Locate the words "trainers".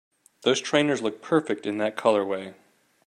0.59-1.03